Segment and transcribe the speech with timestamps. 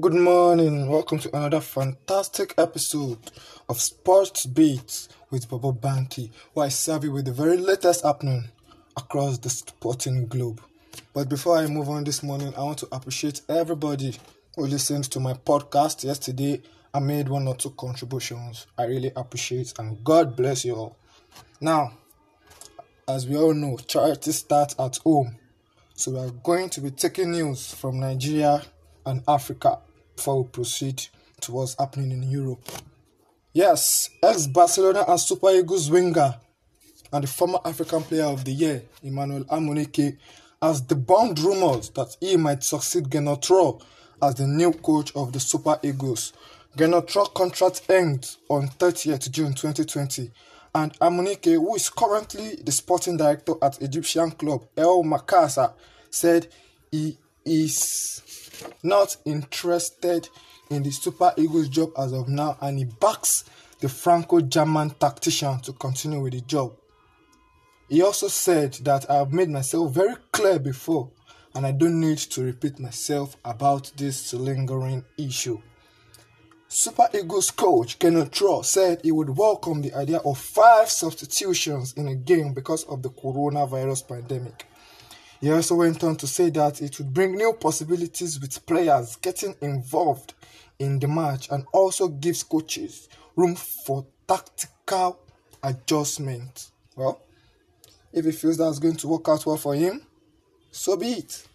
[0.00, 0.88] good morning.
[0.88, 3.18] Welcome to another fantastic episode
[3.68, 8.44] of Sports Beats with Bobo Banky, where I serve you with the very latest happening
[8.96, 10.60] across the sporting globe.
[11.12, 14.14] But before I move on this morning, I want to appreciate everybody
[14.54, 16.62] who listened to my podcast yesterday.
[16.94, 18.68] I made one or two contributions.
[18.78, 20.96] I really appreciate and God bless you all.
[21.60, 21.94] Now,
[23.08, 25.38] as we all know, charity starts at home.
[25.94, 28.62] So we are going to be taking news from Nigeria
[29.04, 29.80] and Africa
[30.18, 31.06] before we proceed
[31.40, 32.58] to what's happening in Europe.
[33.52, 36.34] Yes, ex-Barcelona and Super Eagles winger
[37.12, 40.16] and the former African Player of the Year, Emmanuel Amunike,
[40.60, 43.80] has debunked rumors that he might succeed Gernot Rohr
[44.20, 46.32] as the new coach of the Super Eagles.
[46.76, 50.32] Gernot Rohr contract ends on 30th June 2020
[50.74, 55.74] and Amunike, who is currently the sporting director at Egyptian club El Makasa,
[56.10, 56.48] said
[56.90, 58.22] he is
[58.82, 60.28] not interested
[60.70, 63.44] in the Super Eagles job as of now and he backs
[63.80, 66.76] the Franco-German tactician to continue with the job.
[67.88, 71.10] He also said that I have made myself very clear before
[71.54, 75.60] and I don't need to repeat myself about this lingering issue.
[76.70, 82.08] Super Eagles coach Kenneth Troll said he would welcome the idea of five substitutions in
[82.08, 84.66] a game because of the coronavirus pandemic.
[85.40, 89.54] He also went on to say that it would bring new possibilities with players getting
[89.60, 90.34] involved
[90.78, 95.20] in the match and also gives coaches room for tactical
[95.62, 96.70] adjustment.
[96.96, 97.20] Well,
[98.12, 100.02] if he feels that's going to work out well for him,
[100.72, 101.46] so be it.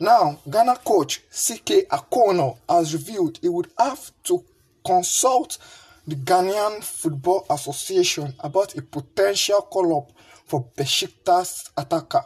[0.00, 4.44] Now, Ghana coach CK Akonnor has revealed he would have to
[4.84, 5.58] consult
[6.06, 10.12] the Ghanaian Football Association about a potential call-up
[10.46, 12.24] for Besiktas attacker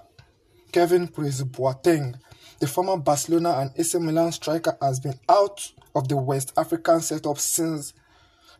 [0.72, 2.14] Kevin Prince Boateng.
[2.58, 7.38] The former Barcelona and AC Milan striker has been out of the West African setup
[7.38, 7.92] since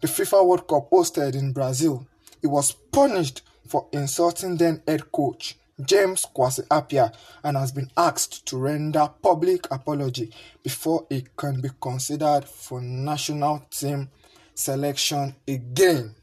[0.03, 2.07] the FIFA World Cup hosted in Brazil.
[2.43, 8.45] He was punished for insulting then head coach James Kwasi Appiah and has been asked
[8.47, 10.31] to render public apology
[10.63, 14.11] before he can be considered for national team
[14.55, 16.15] selection again.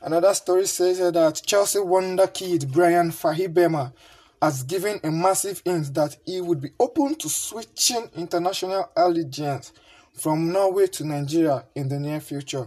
[0.00, 3.92] Another story says that Chelsea wonder kid Bryan Fiabema
[4.40, 9.72] has given a massive hint that he would be open to switching international allegiance
[10.14, 12.66] from Norway to Nigeria in the near future.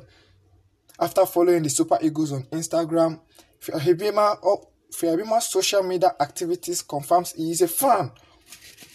[1.00, 3.20] After following the Super Eagles on Instagram,
[3.62, 8.12] Fiabema's social media activities confirms he is a fan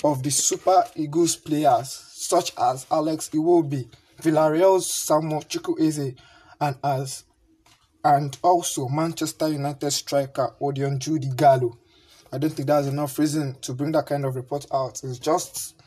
[0.05, 3.89] of the Super Eagles players such as Alex Iwobi,
[4.23, 6.17] Villarreal's Samuel Chukwueze,
[6.61, 7.25] and as
[8.05, 11.77] and also Manchester United striker Odion Jude Ighalo.
[12.33, 15.01] I don't think that's enough reason to bring that kind of report out.
[15.03, 15.81] It's just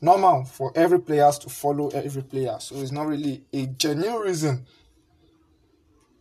[0.00, 4.66] normal for every players to follow every player, so it's not really a genuine reason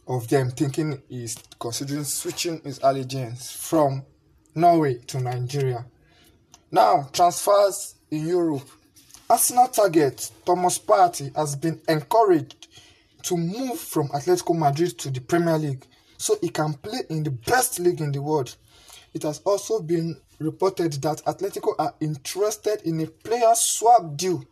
[0.08, 4.04] of them thinking is considering switching his allegiance from
[4.54, 5.86] Norway to Nigeria.
[6.72, 8.68] Now, transfers in Europe.
[9.30, 12.68] Arsenal target Thomas Partey has been encouraged
[13.24, 15.86] to move from Atletico Madrid to the Premier League
[16.18, 18.56] so he can play in the best league in the world.
[19.14, 24.44] It has also been reported that Atletico are interested in a player swap deal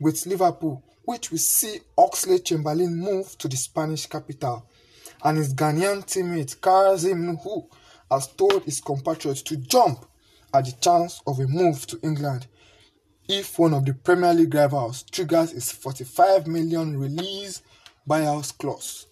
[0.00, 4.66] with Liverpool, which will see Oxlade-Chamberlain move to the Spanish capital
[5.24, 7.66] and his Ghanaian teammate Kasim Nuhu
[8.10, 10.04] has told his compatriots to jump
[10.52, 12.46] at the chance of a move to England
[13.28, 17.62] if one of the Premier League rivals triggers his 45 million release
[18.08, 19.06] buyout clause.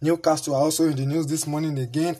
[0.00, 2.16] Newcastle are also in the news this morning again.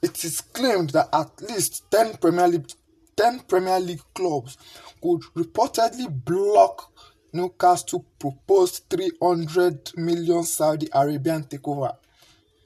[0.00, 2.70] It is claimed that at least 10 Premier League
[3.16, 4.56] 10 Premier League clubs
[5.02, 6.92] could reportedly block
[7.32, 11.96] Newcastle proposed 300 million Saudi Arabian takeover.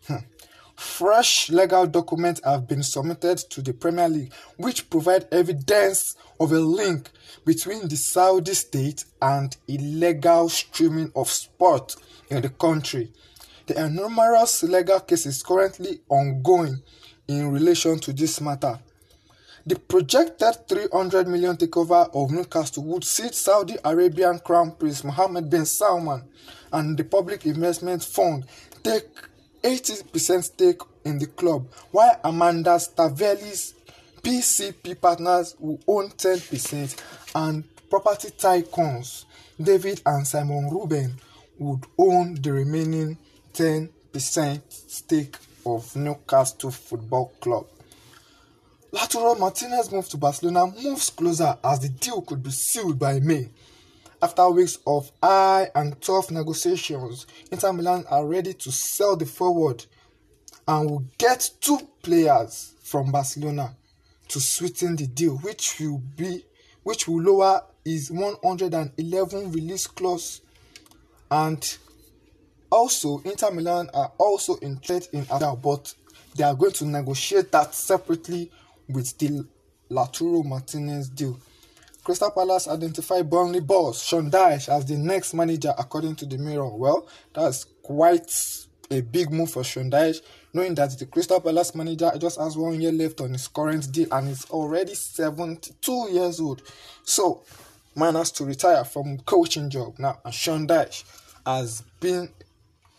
[0.07, 0.17] Hmm.
[0.77, 6.61] Fresh legal documents have been submitted to the Premier League, which provide evidence of a
[6.61, 7.11] link
[7.47, 11.97] between the Saudi state and illegal streaming of sport
[12.29, 13.13] in the country.
[13.67, 16.83] There are numerous legal cases currently ongoing
[17.29, 18.79] in relation to this matter.
[19.65, 25.65] The projected 300 million takeover of Newcastle would see Saudi Arabian Crown Prince Mohammed bin
[25.67, 26.25] Salman
[26.73, 28.45] and the Public Investment Fund
[28.83, 29.05] take
[29.63, 33.75] 80% stake in the club, while Amanda Staveley's
[34.23, 37.01] PCP partners will own 10%
[37.35, 39.25] and property tycoons
[39.61, 41.15] David and Simon Reuben
[41.59, 43.19] would own the remaining
[43.55, 47.67] 10% stake of Newcastle Football Club.
[48.93, 53.49] Lautaro Martinez move to Barcelona moves closer as the deal could be sealed by May.
[54.21, 59.85] After weeks of high and tough negotiations, Inter Milan are ready to sell the forward
[60.69, 63.75] and will get two players from Barcelona
[64.29, 66.45] to sweeten the deal, which will be
[66.83, 70.41] which will lower his 111 release clause
[71.31, 71.79] and
[72.73, 75.95] also Inter Milan are also interested in Adal, but
[76.35, 78.51] they are going to negotiate that separately
[78.89, 79.47] with the
[79.91, 81.39] Lautaro Martinez deal.
[82.03, 86.75] Crystal Palace identified Burnley boss Sean Dyche as the next manager according to the Mirror.
[86.77, 88.33] Well, that's quite
[88.91, 90.21] a big move for Sean Dyche,
[90.53, 94.09] knowing that the Crystal Palace manager just has one year left on his current deal
[94.11, 96.63] and is already 72 years old.
[97.05, 97.43] So,
[97.95, 101.05] man has to retire from coaching job now, and Sean Dyche
[101.47, 102.31] has been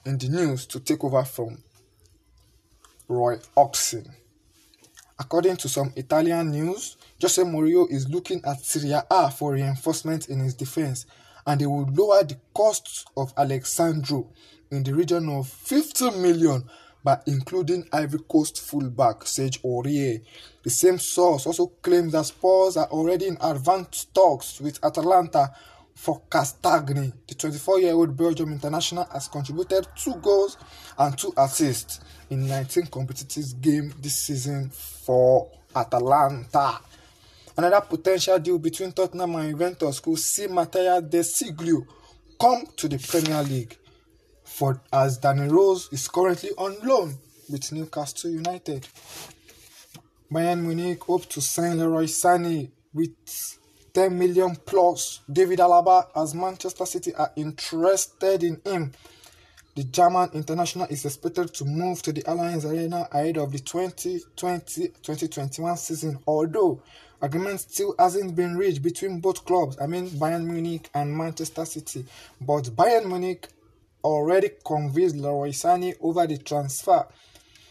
[0.06, 1.58] in the news to take over from
[3.08, 4.12] Roy Hodgson.
[5.20, 10.40] According to some Italian news, Jose Mourinho is looking at Serie A for reinforcement in
[10.40, 11.06] his defense,
[11.46, 14.28] and they will lower the cost of Alex Sandro
[14.72, 16.64] in the region of 50 million
[17.04, 20.22] by including Ivory Coast fullback Serge Aurier.
[20.64, 25.54] The same source also claims that Spurs are already in advanced talks with Atalanta
[25.96, 27.14] for Castagne.
[27.28, 30.58] The 24-year-old Belgium international has contributed two goals
[30.98, 32.00] and two assists
[32.30, 36.80] in 19 competitive games this season for Atalanta.
[37.56, 41.86] Another potential deal between Tottenham and Juventus could see Mattia De Sciglio
[42.40, 43.78] come to the Premier League
[44.44, 47.16] for as Danny Rose is currently on loan
[47.50, 48.88] with Newcastle United.
[50.32, 53.12] Bayern Munich hope to sign Leroy Sané with
[53.94, 55.20] 10 million plus.
[55.32, 58.92] David Alaba as Manchester City are interested in him.
[59.76, 65.78] The German international is expected to move to the Allianz Arena ahead of the 2020-2021
[65.78, 66.82] season, although
[67.22, 72.06] agreement still hasn't been reached between both clubs, I mean Bayern Munich and Manchester City.
[72.40, 73.48] But Bayern Munich
[74.04, 77.08] already convinced Leroy Sané over the transfer.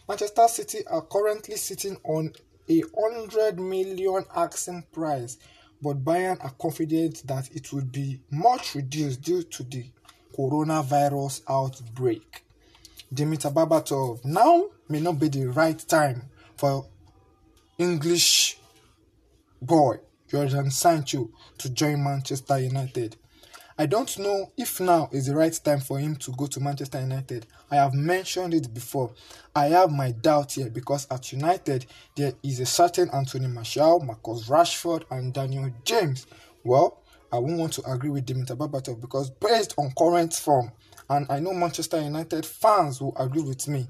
[0.09, 2.33] Manchester City are currently sitting on
[2.69, 5.39] a 100 million asking price,
[5.83, 9.85] but Bayern are confident that it will be much reduced due to the
[10.37, 12.45] coronavirus outbreak.
[13.13, 16.23] Dimitar Berbatov now may not be the right time
[16.57, 16.87] for
[17.79, 18.59] English
[19.61, 19.97] boy
[20.29, 23.17] Jordan Sancho to join Manchester United.
[23.79, 27.01] I don't know if now is the right time for him to go to Manchester
[27.01, 27.47] United.
[27.71, 29.13] I have mentioned it before.
[29.55, 31.87] I have my doubt here because at United
[32.17, 36.27] there is a certain Anthony Martial, Marcus Rashford, and Daniel James.
[36.65, 37.03] Well,
[37.33, 40.71] I won't want to agree with Dimitar Berbatov because based on current form,
[41.09, 43.89] and I know Manchester United fans will agree with me,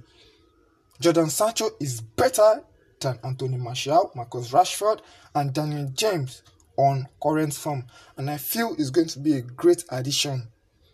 [1.01, 2.63] Jordan Sancho is better
[3.01, 5.01] than Anthony Martial, Marcus Rashford,
[5.35, 6.43] and Daniel James
[6.77, 7.85] on current form,
[8.17, 10.49] and I feel it's going to be a great addition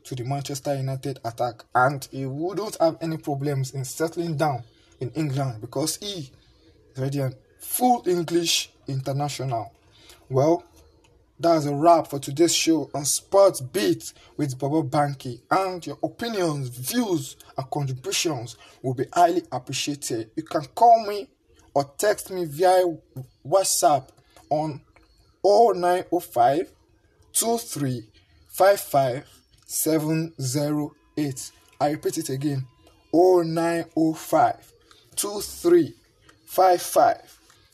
[0.04, 4.62] to the Manchester United attack, and he wouldn't have any problems in settling down
[5.00, 6.30] in England because he
[6.92, 9.72] is already a full English international.
[10.28, 10.64] Well,
[11.40, 15.40] that's a wrap for today's show on Sports Beat with Bobo Banky.
[15.50, 20.30] And your opinions, views, and contributions will be highly appreciated.
[20.34, 21.28] You can call me
[21.74, 22.84] or text me via
[23.46, 24.08] WhatsApp
[24.50, 24.80] on
[25.44, 26.72] 0905
[29.66, 31.52] 708.
[31.80, 32.66] I repeat it again
[33.12, 34.72] 0905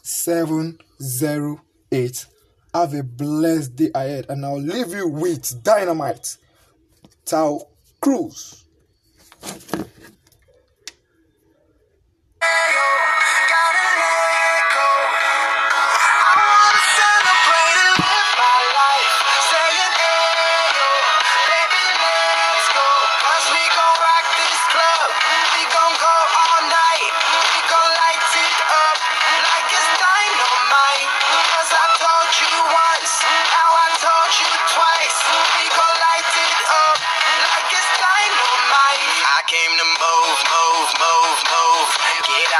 [0.02, 2.26] 708.
[2.75, 6.37] Have a blessed day ahead, and I'll leave you with dynamite.
[7.25, 7.68] Tao
[8.00, 8.63] Cruz.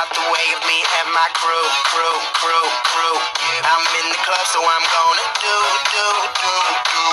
[0.05, 3.17] Out the way of me and my crew, crew, crew, crew.
[3.65, 5.57] I'm in the club, so I'm gonna do,
[5.97, 6.07] do,
[6.45, 6.53] do,
[6.93, 7.05] do.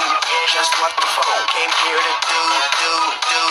[0.51, 2.43] Just what the phone came here to do,
[2.83, 2.93] do,
[3.31, 3.50] do,